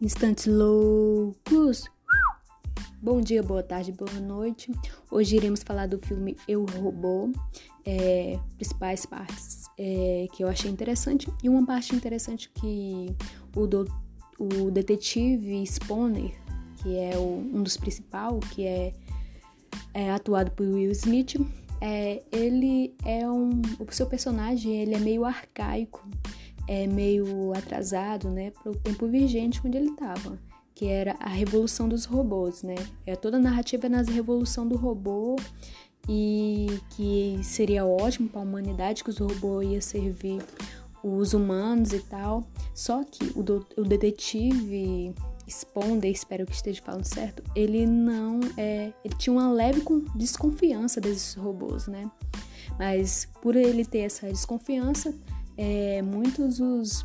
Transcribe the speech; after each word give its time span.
Instantes 0.00 0.46
loucos. 0.46 1.84
Bom 3.02 3.20
dia, 3.20 3.42
boa 3.42 3.64
tarde, 3.64 3.90
boa 3.90 4.20
noite. 4.20 4.70
Hoje 5.10 5.34
iremos 5.34 5.64
falar 5.64 5.88
do 5.88 5.98
filme 5.98 6.36
Eu 6.46 6.64
Robô, 6.64 7.32
é, 7.84 8.38
principais 8.54 9.04
partes 9.04 9.64
é, 9.76 10.28
que 10.32 10.44
eu 10.44 10.48
achei 10.48 10.70
interessante 10.70 11.28
e 11.42 11.48
uma 11.48 11.66
parte 11.66 11.96
interessante 11.96 12.48
que 12.48 13.12
o, 13.56 13.66
do, 13.66 13.92
o 14.38 14.70
detetive 14.70 15.66
Spooner, 15.66 16.32
que 16.76 16.96
é 16.96 17.18
o, 17.18 17.38
um 17.52 17.60
dos 17.60 17.76
principais, 17.76 18.38
que 18.50 18.64
é, 18.64 18.92
é, 19.92 20.12
atuado 20.12 20.52
por 20.52 20.64
Will 20.64 20.92
Smith, 20.92 21.34
é, 21.80 22.22
ele 22.30 22.94
é 23.04 23.28
um, 23.28 23.62
o 23.80 23.92
seu 23.92 24.06
personagem 24.06 24.80
ele 24.80 24.94
é 24.94 24.98
meio 25.00 25.24
arcaico 25.24 26.08
é 26.68 26.86
meio 26.86 27.52
atrasado, 27.54 28.28
né, 28.28 28.50
para 28.50 28.70
o 28.70 28.76
tempo 28.76 29.08
vigente 29.08 29.60
onde 29.64 29.78
ele 29.78 29.90
estava, 29.90 30.38
que 30.74 30.86
era 30.86 31.16
a 31.18 31.28
revolução 31.28 31.88
dos 31.88 32.04
robôs, 32.04 32.62
né? 32.62 32.76
É 33.06 33.16
toda 33.16 33.38
a 33.38 33.40
narrativa 33.40 33.88
na 33.88 34.02
revolução 34.02 34.68
do 34.68 34.76
robô 34.76 35.34
e 36.06 36.68
que 36.90 37.40
seria 37.42 37.84
ótimo 37.84 38.28
para 38.28 38.40
a 38.40 38.44
humanidade 38.44 39.02
que 39.02 39.10
os 39.10 39.18
robôs 39.18 39.66
iam 39.66 39.80
servir 39.80 40.42
os 41.02 41.32
humanos 41.32 41.92
e 41.92 42.00
tal. 42.00 42.46
Só 42.74 43.02
que 43.02 43.32
o, 43.34 43.42
do, 43.42 43.66
o 43.76 43.82
detetive 43.82 45.14
Sponder, 45.48 46.10
espero 46.10 46.44
que 46.44 46.54
esteja 46.54 46.82
falando 46.82 47.04
certo, 47.04 47.42
ele 47.56 47.86
não 47.86 48.40
é, 48.56 48.92
ele 49.02 49.14
tinha 49.16 49.32
uma 49.32 49.50
leve 49.50 49.82
desconfiança 50.14 51.00
desses 51.00 51.34
robôs, 51.34 51.86
né? 51.86 52.10
Mas 52.78 53.26
por 53.40 53.56
ele 53.56 53.84
ter 53.84 54.00
essa 54.00 54.28
desconfiança, 54.28 55.14
é, 55.58 56.00
muitos 56.00 56.60
os 56.60 57.04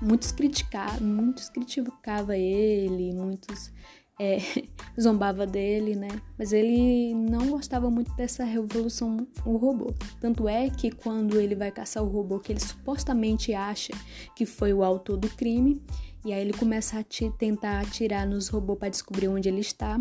muitos 0.00 0.32
criticavam, 0.32 1.06
muitos 1.06 1.50
criticava 1.50 2.34
ele, 2.34 3.12
muitos 3.12 3.70
é, 4.18 4.38
zombava 4.98 5.46
dele, 5.46 5.94
né? 5.94 6.08
Mas 6.38 6.54
ele 6.54 7.14
não 7.14 7.48
gostava 7.48 7.90
muito 7.90 8.12
dessa 8.14 8.44
revolução 8.44 9.26
o 9.44 9.58
robô. 9.58 9.92
Tanto 10.18 10.48
é 10.48 10.70
que 10.70 10.90
quando 10.90 11.38
ele 11.38 11.54
vai 11.54 11.70
caçar 11.70 12.02
o 12.02 12.08
robô 12.08 12.38
que 12.38 12.50
ele 12.50 12.60
supostamente 12.60 13.52
acha 13.52 13.92
que 14.34 14.46
foi 14.46 14.72
o 14.72 14.82
autor 14.82 15.18
do 15.18 15.28
crime, 15.28 15.82
e 16.24 16.32
aí 16.32 16.40
ele 16.40 16.54
começa 16.54 16.98
a 16.98 17.04
tentar 17.38 17.80
atirar 17.80 18.26
nos 18.26 18.48
robôs 18.48 18.78
para 18.78 18.88
descobrir 18.88 19.28
onde 19.28 19.48
ele 19.48 19.60
está. 19.60 20.00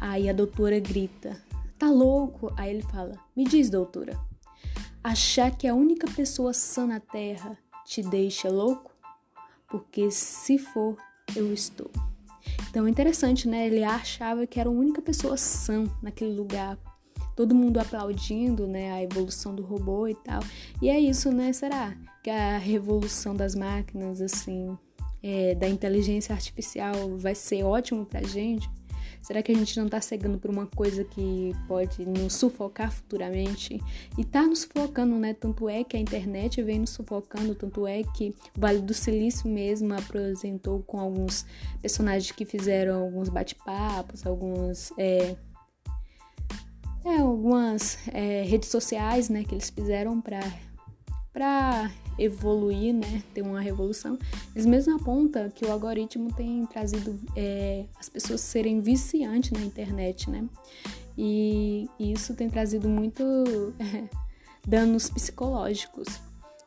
Aí 0.00 0.28
a 0.28 0.32
doutora 0.32 0.78
grita: 0.78 1.36
"Tá 1.76 1.90
louco?" 1.90 2.52
Aí 2.56 2.70
ele 2.70 2.82
fala: 2.82 3.16
"Me 3.36 3.44
diz, 3.44 3.70
doutora, 3.70 4.18
Achar 5.02 5.50
que 5.56 5.66
a 5.66 5.74
única 5.74 6.06
pessoa 6.10 6.52
sã 6.52 6.86
na 6.86 7.00
Terra 7.00 7.56
te 7.86 8.02
deixa 8.02 8.50
louco? 8.50 8.92
Porque 9.66 10.10
se 10.10 10.58
for, 10.58 10.94
eu 11.34 11.54
estou. 11.54 11.90
Então 12.68 12.86
é 12.86 12.90
interessante, 12.90 13.48
né? 13.48 13.66
Ele 13.66 13.82
achava 13.82 14.46
que 14.46 14.60
era 14.60 14.68
a 14.68 14.72
única 14.72 15.00
pessoa 15.00 15.38
sã 15.38 15.84
naquele 16.02 16.34
lugar. 16.34 16.76
Todo 17.34 17.54
mundo 17.54 17.80
aplaudindo, 17.80 18.66
né, 18.66 18.92
a 18.92 19.02
evolução 19.02 19.54
do 19.54 19.62
robô 19.62 20.06
e 20.06 20.14
tal. 20.14 20.42
E 20.82 20.90
é 20.90 21.00
isso, 21.00 21.32
né? 21.32 21.50
Será 21.54 21.96
que 22.22 22.28
a 22.28 22.58
revolução 22.58 23.34
das 23.34 23.54
máquinas, 23.54 24.20
assim, 24.20 24.76
é, 25.22 25.54
da 25.54 25.66
inteligência 25.66 26.34
artificial 26.34 27.16
vai 27.16 27.34
ser 27.34 27.62
ótimo 27.62 28.04
pra 28.04 28.22
gente? 28.22 28.68
Será 29.22 29.42
que 29.42 29.52
a 29.52 29.54
gente 29.54 29.76
não 29.76 29.86
está 29.86 30.00
cegando 30.00 30.38
por 30.38 30.50
uma 30.50 30.66
coisa 30.66 31.04
que 31.04 31.52
pode 31.68 32.04
nos 32.06 32.34
sufocar 32.34 32.90
futuramente? 32.90 33.80
E 34.16 34.22
está 34.22 34.42
nos 34.42 34.60
sufocando, 34.60 35.16
né? 35.16 35.34
Tanto 35.34 35.68
é 35.68 35.84
que 35.84 35.96
a 35.96 36.00
internet 36.00 36.62
vem 36.62 36.80
nos 36.80 36.90
sufocando, 36.90 37.54
tanto 37.54 37.86
é 37.86 38.02
que 38.02 38.34
o 38.56 38.60
Vale 38.60 38.80
do 38.80 38.94
Silício 38.94 39.48
mesmo 39.48 39.94
apresentou 39.94 40.82
com 40.82 40.98
alguns 40.98 41.44
personagens 41.80 42.32
que 42.32 42.44
fizeram 42.44 43.02
alguns 43.02 43.28
bate-papos, 43.28 44.26
alguns. 44.26 44.92
É, 44.98 45.36
é, 47.04 47.16
algumas 47.16 47.98
é, 48.08 48.42
redes 48.42 48.68
sociais, 48.68 49.30
né, 49.30 49.42
que 49.42 49.54
eles 49.54 49.70
fizeram 49.70 50.20
para 50.20 51.90
evoluir, 52.20 52.94
né, 52.94 53.22
ter 53.32 53.42
uma 53.42 53.60
revolução, 53.60 54.18
eles 54.54 54.66
mesmos 54.66 55.00
apontam 55.00 55.50
que 55.50 55.64
o 55.64 55.72
algoritmo 55.72 56.32
tem 56.32 56.66
trazido 56.66 57.18
é, 57.34 57.86
as 57.98 58.08
pessoas 58.08 58.40
serem 58.42 58.80
viciantes 58.80 59.50
na 59.50 59.60
internet, 59.60 60.28
né, 60.28 60.44
e, 61.16 61.88
isso 61.98 62.34
tem 62.34 62.48
trazido 62.48 62.88
muito 62.88 63.22
é, 63.78 64.04
danos 64.66 65.10
psicológicos. 65.10 66.20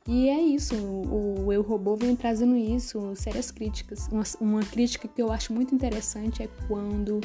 E 0.05 0.27
é 0.27 0.41
isso, 0.41 0.75
o, 0.75 1.45
o 1.45 1.53
Eu 1.53 1.61
Robô 1.61 1.95
vem 1.95 2.13
trazendo 2.13 2.57
isso, 2.57 3.15
sérias 3.15 3.51
críticas. 3.51 4.09
Uma, 4.11 4.23
uma 4.41 4.61
crítica 4.61 5.07
que 5.07 5.21
eu 5.21 5.31
acho 5.31 5.53
muito 5.53 5.73
interessante 5.73 6.43
é 6.43 6.49
quando 6.67 7.21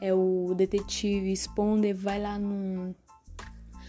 é 0.00 0.12
o 0.12 0.52
detetive 0.54 1.34
Sponder 1.34 1.96
vai 1.96 2.20
lá 2.20 2.38
num 2.38 2.94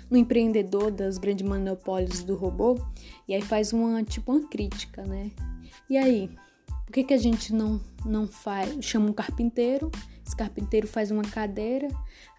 no 0.09 0.17
empreendedor 0.17 0.91
das 0.91 1.17
grandes 1.17 1.47
monopólios 1.47 2.23
do 2.23 2.35
robô 2.35 2.79
e 3.27 3.33
aí 3.33 3.41
faz 3.41 3.73
uma 3.73 4.03
tipo 4.03 4.31
uma 4.31 4.47
crítica, 4.47 5.03
né? 5.03 5.31
E 5.89 5.97
aí, 5.97 6.29
por 6.85 6.93
que 6.93 7.03
que 7.03 7.13
a 7.13 7.17
gente 7.17 7.53
não 7.53 7.79
não 8.05 8.27
faz, 8.27 8.83
chama 8.83 9.09
um 9.09 9.13
carpinteiro, 9.13 9.91
esse 10.25 10.35
carpinteiro 10.35 10.87
faz 10.87 11.11
uma 11.11 11.23
cadeira, 11.23 11.87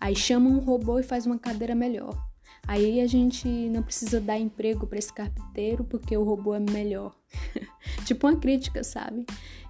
aí 0.01 0.17
chama 0.17 0.49
um 0.49 0.59
robô 0.59 0.99
e 0.99 1.03
faz 1.03 1.27
uma 1.27 1.39
cadeira 1.39 1.75
melhor. 1.75 2.30
Aí 2.67 3.01
a 3.01 3.07
gente 3.07 3.49
não 3.49 3.83
precisa 3.83 4.21
dar 4.21 4.39
emprego 4.39 4.87
para 4.87 4.99
esse 4.99 5.13
carpinteiro 5.13 5.85
porque 5.85 6.17
o 6.17 6.23
robô 6.23 6.55
é 6.55 6.61
melhor. 6.61 7.15
tipo 8.07 8.27
uma 8.27 8.37
crítica, 8.37 8.85
sabe? 8.85 9.27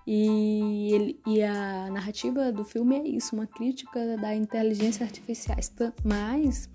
E, 0.06 0.90
ele, 0.92 1.20
e 1.26 1.42
a 1.42 1.88
narrativa 1.90 2.50
do 2.50 2.64
filme 2.64 2.96
é 2.96 3.08
isso, 3.08 3.34
uma 3.34 3.46
crítica 3.46 4.16
da 4.16 4.34
inteligência 4.34 5.04
artificial. 5.04 5.56
Mas 6.04 6.68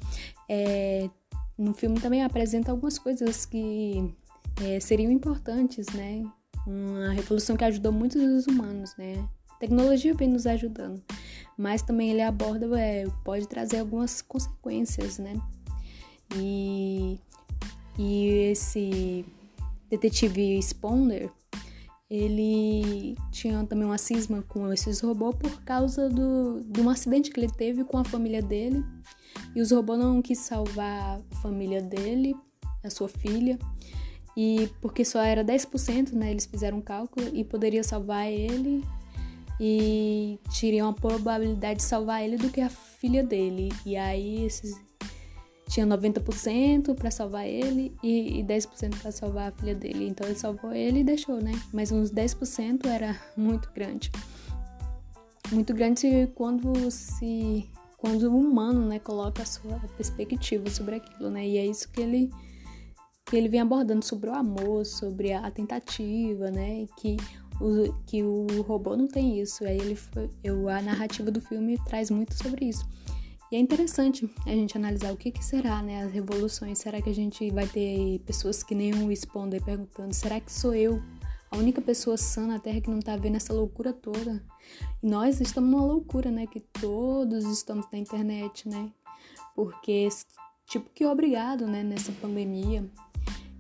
é, 0.49 1.09
no 1.57 1.73
filme 1.73 1.99
também 1.99 2.23
apresenta 2.23 2.71
algumas 2.71 2.97
coisas 2.97 3.45
que 3.45 4.13
é, 4.63 4.79
seriam 4.79 5.11
importantes, 5.11 5.87
né? 5.93 6.23
Uma 6.65 7.11
revolução 7.11 7.55
que 7.55 7.63
ajudou 7.63 7.91
muitos 7.91 8.47
humanos, 8.47 8.95
né? 8.97 9.27
A 9.51 9.55
tecnologia 9.57 10.13
vem 10.13 10.27
nos 10.27 10.45
ajudando, 10.45 11.01
mas 11.57 11.81
também 11.81 12.11
ele 12.11 12.21
aborda, 12.21 12.79
é, 12.79 13.05
pode 13.23 13.47
trazer 13.47 13.79
algumas 13.79 14.21
consequências, 14.21 15.17
né? 15.17 15.33
E, 16.33 17.19
e 17.97 18.27
esse 18.51 19.25
detetive 19.89 20.61
Sponder, 20.61 21.31
ele 22.09 23.17
tinha 23.31 23.63
também 23.65 23.85
uma 23.85 23.97
cisma 23.97 24.41
com 24.43 24.71
esses 24.71 24.99
robôs 25.01 25.35
por 25.35 25.63
causa 25.63 26.09
do, 26.09 26.61
de 26.65 26.81
um 26.81 26.89
acidente 26.89 27.31
que 27.31 27.39
ele 27.39 27.51
teve 27.51 27.83
com 27.83 27.97
a 27.97 28.03
família 28.03 28.41
dele. 28.41 28.83
E 29.55 29.61
os 29.61 29.71
robôs 29.71 29.99
não 29.99 30.21
quis 30.21 30.39
salvar 30.39 31.19
a 31.19 31.35
família 31.41 31.81
dele, 31.81 32.35
a 32.83 32.89
sua 32.89 33.07
filha, 33.07 33.57
e 34.37 34.69
porque 34.81 35.05
só 35.05 35.21
era 35.21 35.43
10%, 35.43 36.11
né? 36.11 36.31
Eles 36.31 36.45
fizeram 36.45 36.79
um 36.79 36.81
cálculo 36.81 37.29
e 37.33 37.43
poderia 37.43 37.83
salvar 37.83 38.27
ele 38.27 38.83
e 39.59 40.37
teriam 40.59 40.89
a 40.89 40.93
probabilidade 40.93 41.77
de 41.77 41.83
salvar 41.83 42.23
ele 42.23 42.37
do 42.37 42.49
que 42.49 42.59
a 42.59 42.69
filha 42.69 43.23
dele. 43.23 43.69
E 43.85 43.95
aí 43.95 44.45
esses 44.45 44.75
tinha 45.67 45.85
90% 45.85 46.95
para 46.95 47.09
salvar 47.09 47.47
ele 47.47 47.95
e, 48.03 48.39
e 48.39 48.43
10% 48.43 49.01
para 49.01 49.11
salvar 49.11 49.49
a 49.49 49.51
filha 49.51 49.75
dele. 49.75 50.07
Então 50.07 50.27
ele 50.27 50.37
salvou 50.37 50.73
ele 50.73 50.99
e 50.99 51.03
deixou, 51.03 51.41
né? 51.41 51.51
Mas 51.73 51.91
uns 51.91 52.11
10% 52.11 52.85
era 52.85 53.19
muito 53.35 53.69
grande. 53.73 54.11
Muito 55.51 55.73
grande 55.73 56.29
quando 56.35 56.89
se 56.91 57.69
quando 57.97 58.23
o 58.31 58.37
humano, 58.37 58.87
né, 58.87 58.99
coloca 58.99 59.41
a 59.41 59.45
sua 59.45 59.79
perspectiva 59.97 60.69
sobre 60.69 60.95
aquilo, 60.95 61.29
né? 61.29 61.47
E 61.47 61.57
é 61.57 61.65
isso 61.65 61.89
que 61.91 62.01
ele 62.01 62.29
que 63.25 63.35
ele 63.35 63.49
vem 63.49 63.59
abordando 63.59 64.05
sobre 64.05 64.29
o 64.29 64.33
amor, 64.35 64.85
sobre 64.85 65.33
a 65.33 65.49
tentativa, 65.49 66.51
né? 66.51 66.83
E 66.83 66.87
que 66.97 67.17
o, 67.59 67.93
que 68.05 68.21
o 68.21 68.61
robô 68.61 68.95
não 68.95 69.07
tem 69.07 69.39
isso. 69.39 69.65
Aí 69.65 69.77
ele 69.77 69.95
foi, 69.95 70.29
eu, 70.43 70.69
a 70.69 70.81
narrativa 70.81 71.31
do 71.31 71.41
filme 71.41 71.79
traz 71.85 72.11
muito 72.11 72.35
sobre 72.35 72.65
isso. 72.65 72.87
E 73.51 73.55
é 73.55 73.59
interessante 73.59 74.27
a 74.45 74.49
gente 74.49 74.75
analisar 74.75 75.13
o 75.13 75.17
que, 75.17 75.31
que 75.31 75.43
será, 75.43 75.81
né, 75.81 76.03
as 76.03 76.11
revoluções. 76.11 76.79
Será 76.79 77.01
que 77.01 77.09
a 77.09 77.13
gente 77.13 77.51
vai 77.51 77.67
ter 77.67 78.19
pessoas 78.25 78.63
que 78.63 78.73
nem 78.73 78.93
o 78.93 79.15
Sponder 79.15 79.63
perguntando: 79.63 80.13
será 80.13 80.39
que 80.39 80.51
sou 80.51 80.73
eu 80.73 81.01
a 81.51 81.57
única 81.57 81.79
pessoa 81.79 82.17
sã 82.17 82.47
na 82.47 82.59
Terra 82.59 82.81
que 82.81 82.89
não 82.89 82.99
tá 82.99 83.15
vendo 83.15 83.35
essa 83.35 83.53
loucura 83.53 83.93
toda? 83.93 84.43
E 85.01 85.07
nós 85.07 85.39
estamos 85.39 85.69
numa 85.69 85.85
loucura, 85.85 86.31
né, 86.31 86.47
que 86.47 86.59
todos 86.59 87.45
estamos 87.45 87.85
na 87.91 87.99
internet, 87.99 88.67
né? 88.67 88.91
Porque, 89.55 90.09
tipo, 90.67 90.89
que 90.89 91.05
obrigado, 91.05 91.67
né, 91.67 91.83
nessa 91.83 92.11
pandemia. 92.13 92.83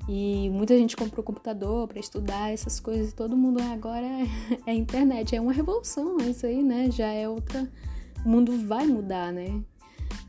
E 0.07 0.49
muita 0.49 0.77
gente 0.77 0.95
comprou 0.95 1.23
computador 1.23 1.87
para 1.87 1.99
estudar 1.99 2.51
essas 2.51 2.79
coisas. 2.79 3.13
Todo 3.13 3.37
mundo 3.37 3.61
agora 3.61 4.05
é, 4.05 4.27
é 4.71 4.73
internet. 4.73 5.35
É 5.35 5.41
uma 5.41 5.53
revolução, 5.53 6.17
é 6.19 6.29
isso 6.29 6.45
aí, 6.45 6.61
né? 6.61 6.91
Já 6.91 7.07
é 7.07 7.29
outra. 7.29 7.71
O 8.23 8.29
mundo 8.29 8.57
vai 8.67 8.85
mudar, 8.85 9.31
né? 9.31 9.63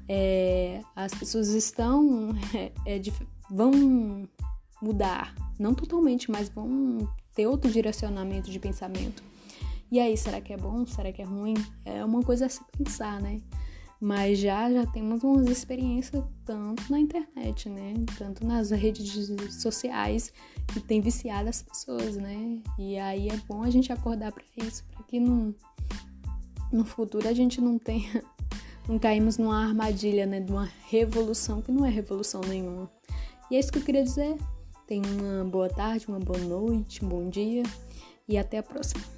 É, 0.08 0.80
as 0.94 1.12
pessoas 1.12 1.48
estão 1.48 2.30
é, 2.54 2.96
é, 2.96 3.00
vão 3.50 4.28
mudar, 4.80 5.34
não 5.58 5.74
totalmente, 5.74 6.30
mas 6.30 6.48
vão 6.48 7.08
ter 7.34 7.46
outro 7.46 7.70
direcionamento 7.70 8.50
de 8.50 8.58
pensamento. 8.58 9.22
E 9.90 10.00
aí, 10.00 10.16
será 10.16 10.40
que 10.40 10.52
é 10.52 10.56
bom? 10.56 10.84
Será 10.86 11.12
que 11.12 11.22
é 11.22 11.24
ruim? 11.24 11.54
É 11.84 12.04
uma 12.04 12.22
coisa 12.22 12.46
a 12.46 12.48
se 12.48 12.60
pensar, 12.76 13.20
né? 13.20 13.40
Mas 14.00 14.38
já 14.38 14.70
já 14.70 14.84
temos 14.84 15.22
umas 15.22 15.46
experiências 15.46 16.22
tanto 16.44 16.90
na 16.90 16.98
internet, 16.98 17.68
né? 17.68 17.94
Tanto 18.18 18.44
nas 18.46 18.70
redes 18.70 19.54
sociais 19.54 20.32
que 20.66 20.80
tem 20.80 21.00
viciado 21.00 21.48
as 21.48 21.62
pessoas, 21.62 22.16
né? 22.16 22.60
E 22.78 22.98
aí 22.98 23.28
é 23.28 23.36
bom 23.48 23.62
a 23.62 23.70
gente 23.70 23.92
acordar 23.92 24.32
para 24.32 24.44
isso, 24.56 24.84
para 24.92 25.02
que 25.04 25.18
no, 25.18 25.54
no 26.72 26.84
futuro 26.84 27.26
a 27.26 27.32
gente 27.32 27.60
não 27.60 27.78
tenha 27.78 28.22
não 28.88 28.98
caímos 28.98 29.38
numa 29.38 29.66
armadilha, 29.66 30.26
né, 30.26 30.40
de 30.40 30.50
uma 30.50 30.68
revolução 30.88 31.60
que 31.60 31.72
não 31.72 31.84
é 31.84 31.90
revolução 31.90 32.40
nenhuma. 32.40 32.90
E 33.50 33.56
é 33.56 33.58
isso 33.58 33.72
que 33.72 33.78
eu 33.78 33.82
queria 33.82 34.02
dizer. 34.02 34.36
Tenha 34.86 35.06
uma 35.08 35.44
boa 35.44 35.68
tarde, 35.68 36.06
uma 36.06 36.20
boa 36.20 36.38
noite, 36.38 37.04
um 37.04 37.08
bom 37.08 37.28
dia 37.28 37.64
e 38.28 38.38
até 38.38 38.58
a 38.58 38.62
próxima. 38.62 39.15